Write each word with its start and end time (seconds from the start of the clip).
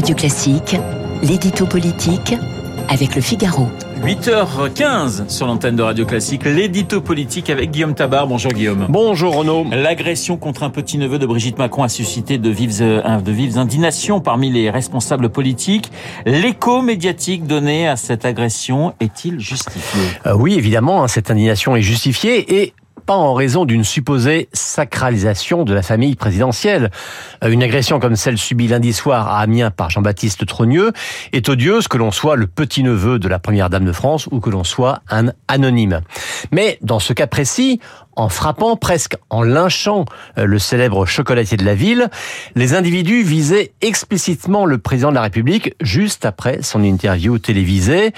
Radio 0.00 0.16
Classique, 0.16 0.76
l'édito 1.22 1.66
politique 1.66 2.34
avec 2.88 3.14
le 3.14 3.20
Figaro. 3.20 3.68
8h15 4.02 5.28
sur 5.28 5.46
l'antenne 5.46 5.76
de 5.76 5.82
Radio 5.82 6.06
Classique, 6.06 6.46
l'édito 6.46 7.02
politique 7.02 7.50
avec 7.50 7.70
Guillaume 7.70 7.94
Tabar. 7.94 8.26
Bonjour 8.26 8.50
Guillaume. 8.50 8.86
Bonjour 8.88 9.36
Renaud. 9.36 9.66
L'agression 9.70 10.38
contre 10.38 10.62
un 10.62 10.70
petit-neveu 10.70 11.18
de 11.18 11.26
Brigitte 11.26 11.58
Macron 11.58 11.82
a 11.82 11.90
suscité 11.90 12.38
de 12.38 12.48
vives, 12.48 12.80
euh, 12.80 13.20
de 13.20 13.30
vives 13.30 13.58
indignations 13.58 14.20
parmi 14.20 14.50
les 14.50 14.70
responsables 14.70 15.28
politiques. 15.28 15.92
L'écho 16.24 16.80
médiatique 16.80 17.46
donné 17.46 17.86
à 17.86 17.96
cette 17.96 18.24
agression 18.24 18.94
est-il 19.00 19.38
justifié? 19.38 20.00
Euh, 20.24 20.32
Oui, 20.34 20.54
évidemment, 20.54 21.02
hein, 21.02 21.08
cette 21.08 21.30
indignation 21.30 21.76
est 21.76 21.82
justifiée 21.82 22.62
et 22.62 22.72
en 23.16 23.34
raison 23.34 23.64
d'une 23.64 23.84
supposée 23.84 24.48
sacralisation 24.52 25.64
de 25.64 25.74
la 25.74 25.82
famille 25.82 26.16
présidentielle. 26.16 26.90
Euh, 27.44 27.50
une 27.50 27.62
agression 27.62 28.00
comme 28.00 28.16
celle 28.16 28.38
subie 28.38 28.68
lundi 28.68 28.92
soir 28.92 29.28
à 29.28 29.40
Amiens 29.40 29.70
par 29.70 29.90
Jean-Baptiste 29.90 30.46
Trogneux 30.46 30.92
est 31.32 31.48
odieuse 31.48 31.88
que 31.88 31.98
l'on 31.98 32.10
soit 32.10 32.36
le 32.36 32.46
petit-neveu 32.46 33.18
de 33.18 33.28
la 33.28 33.38
première 33.38 33.70
dame 33.70 33.84
de 33.84 33.92
France 33.92 34.28
ou 34.30 34.40
que 34.40 34.50
l'on 34.50 34.64
soit 34.64 35.00
un 35.10 35.32
anonyme. 35.48 36.00
Mais 36.52 36.78
dans 36.82 36.98
ce 36.98 37.12
cas 37.12 37.26
précis, 37.26 37.80
en 38.16 38.28
frappant, 38.28 38.76
presque 38.76 39.16
en 39.30 39.42
lynchant 39.42 40.04
euh, 40.38 40.44
le 40.44 40.58
célèbre 40.58 41.06
chocolatier 41.06 41.56
de 41.56 41.64
la 41.64 41.74
ville, 41.74 42.08
les 42.54 42.74
individus 42.74 43.22
visaient 43.22 43.72
explicitement 43.80 44.66
le 44.66 44.78
président 44.78 45.10
de 45.10 45.14
la 45.14 45.22
République 45.22 45.74
juste 45.80 46.24
après 46.24 46.62
son 46.62 46.82
interview 46.82 47.38
télévisée. 47.38 48.12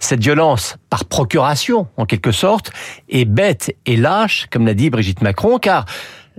Cette 0.00 0.20
violence, 0.20 0.76
par 0.90 1.04
procuration 1.04 1.88
en 1.96 2.04
quelque 2.04 2.32
sorte, 2.32 2.70
est 3.08 3.24
bête 3.24 3.74
et 3.86 3.96
lâche, 3.96 4.46
comme 4.50 4.66
l'a 4.66 4.74
dit 4.74 4.90
Brigitte 4.90 5.22
Macron, 5.22 5.58
car 5.58 5.86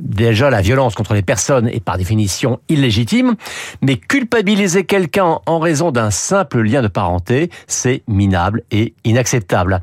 Déjà, 0.01 0.49
la 0.49 0.61
violence 0.61 0.95
contre 0.95 1.13
les 1.13 1.21
personnes 1.21 1.67
est 1.67 1.83
par 1.83 1.97
définition 1.97 2.59
illégitime, 2.69 3.35
mais 3.81 3.97
culpabiliser 3.97 4.85
quelqu'un 4.85 5.39
en 5.45 5.59
raison 5.59 5.91
d'un 5.91 6.09
simple 6.09 6.61
lien 6.61 6.81
de 6.81 6.87
parenté, 6.87 7.49
c'est 7.67 8.03
minable 8.07 8.63
et 8.71 8.93
inacceptable. 9.03 9.81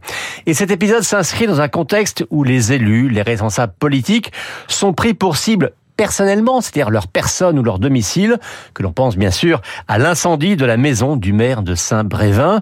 Et 0.49 0.55
cet 0.55 0.71
épisode 0.71 1.03
s'inscrit 1.03 1.49
dans 1.49 1.61
un 1.61 1.67
contexte 1.67 2.25
où 2.31 2.45
les 2.45 2.73
élus, 2.73 3.09
les 3.09 3.23
responsables 3.23 3.75
politiques 3.79 4.33
sont 4.69 4.93
pris 4.93 5.13
pour 5.13 5.37
cible 5.37 5.73
personnellement, 5.97 6.61
c'est-à-dire 6.61 6.91
leur 6.91 7.09
personne 7.09 7.59
ou 7.59 7.65
leur 7.65 7.81
domicile, 7.81 8.39
que 8.75 8.85
l'on 8.85 8.93
pense 8.93 9.17
bien 9.17 9.33
sûr 9.33 9.61
à 9.89 9.99
l'incendie 9.99 10.55
de 10.55 10.65
la 10.65 10.77
maison 10.77 11.17
du 11.17 11.33
maire 11.33 11.63
de 11.63 11.75
Saint-Brévin. 11.75 12.61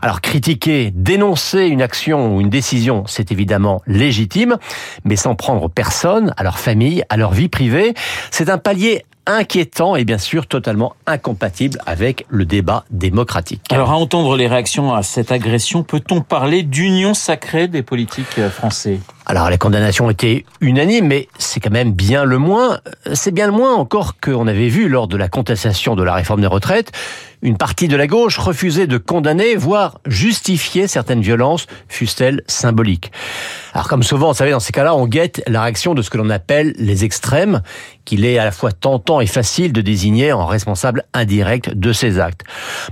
Alors 0.00 0.22
critiquer, 0.22 0.92
dénoncer 0.94 1.66
une 1.66 1.82
action 1.82 2.34
ou 2.34 2.40
une 2.40 2.48
décision, 2.48 3.04
c'est 3.06 3.32
évidemment 3.32 3.82
légitime, 3.86 4.56
mais 5.04 5.16
sans 5.16 5.34
prendre 5.34 5.68
personne, 5.68 6.32
à 6.38 6.42
leur 6.42 6.58
famille, 6.58 7.02
à 7.10 7.18
leur 7.18 7.32
vie 7.32 7.48
privée, 7.48 7.92
c'est 8.30 8.48
un 8.48 8.58
palier 8.58 9.04
inquiétant 9.26 9.96
et 9.96 10.04
bien 10.04 10.18
sûr 10.18 10.46
totalement 10.46 10.94
incompatible 11.06 11.78
avec 11.86 12.24
le 12.28 12.44
débat 12.44 12.84
démocratique. 12.90 13.62
Alors 13.70 13.90
à 13.90 13.96
entendre 13.96 14.36
les 14.36 14.46
réactions 14.46 14.94
à 14.94 15.02
cette 15.02 15.32
agression, 15.32 15.82
peut-on 15.82 16.20
parler 16.20 16.62
d'union 16.62 17.14
sacrée 17.14 17.68
des 17.68 17.82
politiques 17.82 18.40
français? 18.48 19.00
Alors 19.28 19.50
les 19.50 19.58
condamnations 19.58 20.08
étaient 20.08 20.44
unanimes, 20.60 21.08
mais 21.08 21.28
c'est 21.36 21.58
quand 21.58 21.72
même 21.72 21.92
bien 21.92 22.24
le 22.24 22.38
moins. 22.38 22.78
C'est 23.12 23.32
bien 23.32 23.46
le 23.46 23.52
moins 23.52 23.74
encore 23.74 24.20
qu'on 24.20 24.46
avait 24.46 24.68
vu 24.68 24.88
lors 24.88 25.08
de 25.08 25.16
la 25.16 25.28
contestation 25.28 25.96
de 25.96 26.04
la 26.04 26.14
réforme 26.14 26.42
des 26.42 26.46
retraites. 26.46 26.92
Une 27.42 27.56
partie 27.56 27.88
de 27.88 27.96
la 27.96 28.06
gauche 28.06 28.38
refusait 28.38 28.86
de 28.86 28.98
condamner, 28.98 29.56
voire 29.56 30.00
justifier 30.06 30.86
certaines 30.86 31.20
violences, 31.20 31.66
fussent-elles 31.88 32.42
symboliques. 32.46 33.10
Alors 33.76 33.88
comme 33.88 34.02
souvent, 34.02 34.28
vous 34.28 34.34
savez, 34.38 34.52
dans 34.52 34.58
ces 34.58 34.72
cas-là, 34.72 34.94
on 34.94 35.06
guette 35.06 35.42
la 35.46 35.60
réaction 35.60 35.92
de 35.92 36.00
ce 36.00 36.08
que 36.08 36.16
l'on 36.16 36.30
appelle 36.30 36.72
les 36.78 37.04
extrêmes, 37.04 37.60
qu'il 38.06 38.24
est 38.24 38.38
à 38.38 38.44
la 38.46 38.50
fois 38.50 38.72
tentant 38.72 39.20
et 39.20 39.26
facile 39.26 39.74
de 39.74 39.82
désigner 39.82 40.32
en 40.32 40.46
responsable 40.46 41.04
indirect 41.12 41.74
de 41.74 41.92
ces 41.92 42.18
actes. 42.18 42.40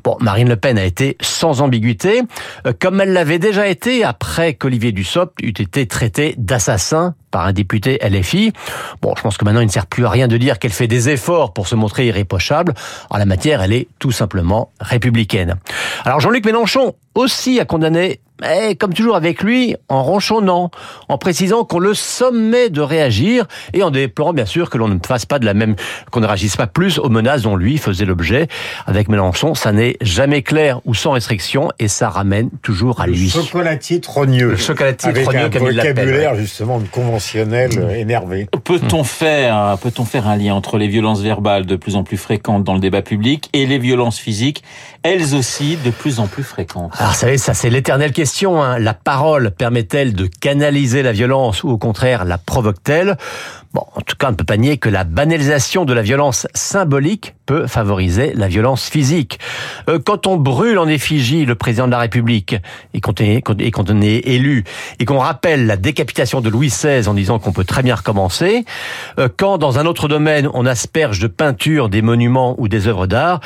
Bon, 0.04 0.18
Marine 0.20 0.46
Le 0.46 0.56
Pen 0.56 0.76
a 0.76 0.84
été 0.84 1.16
sans 1.22 1.62
ambiguïté, 1.62 2.20
euh, 2.66 2.74
comme 2.78 3.00
elle 3.00 3.14
l'avait 3.14 3.38
déjà 3.38 3.66
été 3.66 4.04
après 4.04 4.52
qu'Olivier 4.52 4.92
Dussopt 4.92 5.40
eût 5.42 5.54
été 5.58 5.86
traité 5.86 6.34
d'assassin 6.36 7.14
par 7.30 7.46
un 7.46 7.54
député 7.54 7.98
LFI. 8.06 8.52
Bon, 9.00 9.14
je 9.16 9.22
pense 9.22 9.38
que 9.38 9.44
maintenant 9.46 9.62
il 9.62 9.66
ne 9.68 9.70
sert 9.70 9.86
plus 9.86 10.04
à 10.04 10.10
rien 10.10 10.28
de 10.28 10.36
dire 10.36 10.58
qu'elle 10.58 10.70
fait 10.70 10.86
des 10.86 11.08
efforts 11.08 11.54
pour 11.54 11.66
se 11.66 11.74
montrer 11.74 12.08
irréprochable. 12.08 12.74
En 13.08 13.16
la 13.16 13.24
matière, 13.24 13.62
elle 13.62 13.72
est 13.72 13.88
tout 13.98 14.12
simplement 14.12 14.70
républicaine. 14.80 15.56
Alors 16.04 16.20
Jean-Luc 16.20 16.44
Mélenchon 16.44 16.94
aussi 17.14 17.58
a 17.58 17.64
condamné 17.64 18.20
mais 18.40 18.74
comme 18.74 18.92
toujours 18.92 19.16
avec 19.16 19.42
lui, 19.42 19.76
en 19.88 20.02
ronchonnant, 20.02 20.70
en 21.08 21.18
précisant 21.18 21.64
qu'on 21.64 21.78
le 21.78 21.94
sommet 21.94 22.68
de 22.68 22.80
réagir 22.80 23.46
et 23.72 23.82
en 23.82 23.90
déplorant 23.90 24.32
bien 24.32 24.46
sûr 24.46 24.70
que 24.70 24.78
l'on 24.78 24.88
ne 24.88 24.98
fasse 25.04 25.24
pas 25.24 25.38
de 25.38 25.44
la 25.44 25.54
même, 25.54 25.76
qu'on 26.10 26.20
ne 26.20 26.26
réagisse 26.26 26.56
pas 26.56 26.66
plus 26.66 26.98
aux 26.98 27.08
menaces 27.08 27.42
dont 27.42 27.56
lui 27.56 27.78
faisait 27.78 28.04
l'objet. 28.04 28.48
Avec 28.86 29.08
Mélenchon, 29.08 29.54
ça 29.54 29.72
n'est 29.72 29.96
jamais 30.00 30.42
clair 30.42 30.80
ou 30.84 30.94
sans 30.94 31.12
restriction 31.12 31.70
et 31.78 31.88
ça 31.88 32.08
ramène 32.08 32.50
toujours 32.62 33.00
à 33.00 33.06
lui. 33.06 33.32
Le 33.34 33.42
chocolatier 33.42 34.00
trogneux. 34.00 34.50
Le 34.50 34.56
chocolatier 34.56 35.10
avec 35.10 35.24
trogneux, 35.24 35.44
un 35.44 35.58
vocabulaire 35.58 36.34
justement 36.34 36.82
conventionnel 36.90 37.70
mmh. 37.70 37.90
énervé. 37.90 38.48
Peut-on 38.64 39.04
faire, 39.04 39.78
peut-on 39.80 40.04
faire 40.04 40.26
un 40.26 40.36
lien 40.36 40.54
entre 40.54 40.78
les 40.78 40.88
violences 40.88 41.20
verbales 41.20 41.66
de 41.66 41.76
plus 41.76 41.96
en 41.96 42.02
plus 42.02 42.16
fréquentes 42.16 42.64
dans 42.64 42.74
le 42.74 42.80
débat 42.80 43.02
public 43.02 43.48
et 43.52 43.66
les 43.66 43.78
violences 43.78 44.18
physiques, 44.18 44.64
elles 45.02 45.34
aussi 45.34 45.76
de 45.84 45.90
plus 45.90 46.18
en 46.18 46.26
plus 46.26 46.42
fréquentes? 46.42 46.92
Alors, 46.98 47.12
vous 47.12 47.18
savez, 47.18 47.38
ça 47.38 47.54
c'est 47.54 47.70
l'éternelle 47.70 48.12
question 48.24 48.62
Hein. 48.62 48.78
La 48.78 48.94
parole 48.94 49.50
permet-elle 49.50 50.14
de 50.14 50.26
canaliser 50.26 51.02
la 51.02 51.12
violence 51.12 51.62
ou 51.62 51.68
au 51.68 51.76
contraire 51.76 52.24
la 52.24 52.38
provoque-t-elle? 52.38 53.18
Bon, 53.74 53.84
en 53.96 54.02
tout 54.02 54.14
cas, 54.14 54.28
on 54.28 54.30
ne 54.30 54.36
peut 54.36 54.44
pas 54.44 54.56
nier 54.56 54.78
que 54.78 54.88
la 54.88 55.02
banalisation 55.02 55.84
de 55.84 55.92
la 55.92 56.02
violence 56.02 56.46
symbolique 56.54 57.34
peut 57.44 57.66
favoriser 57.66 58.32
la 58.32 58.46
violence 58.46 58.88
physique. 58.88 59.40
Euh, 59.88 59.98
quand 59.98 60.28
on 60.28 60.36
brûle 60.36 60.78
en 60.78 60.86
effigie 60.86 61.44
le 61.44 61.56
président 61.56 61.86
de 61.86 61.90
la 61.90 61.98
République 61.98 62.54
et 62.94 63.00
qu'on 63.00 63.12
est, 63.14 64.28
élu 64.28 64.62
et 65.00 65.04
qu'on 65.04 65.18
rappelle 65.18 65.66
la 65.66 65.76
décapitation 65.76 66.40
de 66.40 66.48
Louis 66.48 66.68
XVI 66.68 67.08
en 67.08 67.14
disant 67.14 67.40
qu'on 67.40 67.50
peut 67.50 67.64
très 67.64 67.82
bien 67.82 67.96
recommencer, 67.96 68.64
euh, 69.18 69.28
quand 69.36 69.58
dans 69.58 69.80
un 69.80 69.86
autre 69.86 70.06
domaine 70.06 70.48
on 70.54 70.66
asperge 70.66 71.18
de 71.18 71.26
peinture 71.26 71.88
des 71.88 72.00
monuments 72.00 72.54
ou 72.58 72.68
des 72.68 72.86
œuvres 72.86 73.08
d'art, 73.08 73.40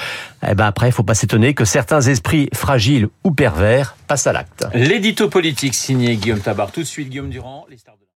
eh 0.46 0.54
ben 0.54 0.66
après, 0.66 0.88
il 0.88 0.92
faut 0.92 1.04
pas 1.04 1.14
s'étonner 1.14 1.54
que 1.54 1.64
certains 1.64 2.02
esprits 2.02 2.50
fragiles 2.52 3.08
ou 3.24 3.30
pervers 3.30 3.96
passent 4.06 4.26
à 4.26 4.34
l'acte. 4.34 4.66
L'édito 4.74 5.28
politique 5.28 5.74
signé 5.74 6.16
Guillaume 6.16 6.40
Tabar. 6.40 6.70
Tout 6.70 6.80
de 6.80 6.86
suite, 6.86 7.08
Guillaume 7.08 7.30
Durand, 7.30 7.66